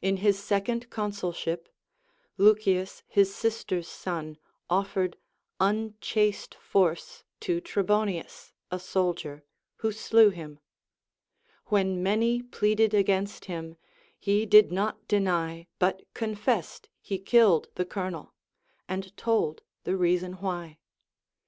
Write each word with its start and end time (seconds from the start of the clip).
In 0.00 0.16
his 0.16 0.40
second 0.42 0.90
consulship, 0.90 1.68
Lucius 2.36 3.04
his 3.06 3.32
sister's 3.32 3.86
son 3.86 4.38
offered 4.68 5.16
unchaste 5.60 6.56
force 6.56 7.22
to 7.38 7.60
Trebonius, 7.60 8.52
a 8.72 8.80
sol 8.80 9.12
dier, 9.12 9.44
who 9.76 9.92
slew 9.92 10.30
him; 10.30 10.58
Avhen 11.70 11.98
many 11.98 12.42
pleaded 12.42 12.92
against 12.92 13.44
him, 13.44 13.76
he 14.18 14.46
did 14.46 14.72
not 14.72 15.06
deny 15.06 15.68
but 15.78 16.02
confessed 16.12 16.88
he 17.00 17.20
killed 17.20 17.68
the 17.76 17.86
colonel, 17.86 18.34
and 18.88 19.16
told 19.16 19.62
the 19.84 19.96
reason 19.96 20.32
why. 20.32 20.78